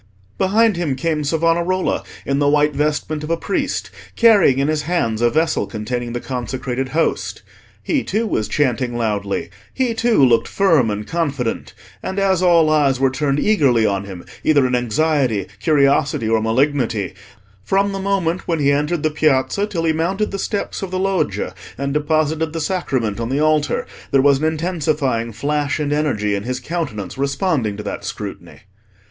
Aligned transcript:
Behind 0.39 0.77
him 0.77 0.95
came 0.95 1.23
Savonarola 1.23 2.03
in 2.25 2.39
the 2.39 2.49
white 2.49 2.73
vestment 2.73 3.23
of 3.23 3.29
a 3.29 3.37
priest, 3.37 3.91
carrying 4.15 4.57
in 4.57 4.67
his 4.67 4.81
hands 4.81 5.21
a 5.21 5.29
vessel 5.29 5.67
containing 5.67 6.13
the 6.13 6.19
consecrated 6.19 6.89
Host. 6.89 7.43
He, 7.83 8.03
too, 8.03 8.25
was 8.25 8.47
chanting 8.47 8.95
loudly; 8.97 9.51
he, 9.71 9.93
too, 9.93 10.25
looked 10.25 10.47
firm 10.47 10.89
and 10.89 11.05
confident, 11.05 11.75
and 12.01 12.17
as 12.17 12.41
all 12.41 12.67
eyes 12.71 12.99
were 12.99 13.11
turned 13.11 13.39
eagerly 13.39 13.85
on 13.85 14.05
him, 14.05 14.25
either 14.43 14.65
in 14.65 14.73
anxiety, 14.73 15.45
curiosity, 15.59 16.27
or 16.27 16.41
malignity, 16.41 17.13
from 17.63 17.91
the 17.91 17.99
moment 17.99 18.47
when 18.47 18.57
he 18.57 18.71
entered 18.71 19.03
the 19.03 19.11
Piazza 19.11 19.67
till 19.67 19.83
he 19.83 19.93
mounted 19.93 20.31
the 20.31 20.39
steps 20.39 20.81
of 20.81 20.89
the 20.89 20.97
Loggia 20.97 21.53
and 21.77 21.93
deposited 21.93 22.53
the 22.53 22.59
Sacrament 22.59 23.19
on 23.19 23.29
the 23.29 23.39
altar, 23.39 23.85
there 24.09 24.23
was 24.23 24.39
an 24.39 24.45
intensifying 24.45 25.31
flash 25.31 25.79
and 25.79 25.93
energy 25.93 26.33
in 26.33 26.41
his 26.41 26.59
countenance 26.59 27.19
responding 27.19 27.77
to 27.77 27.83
that 27.83 28.03
scrutiny. 28.03 28.61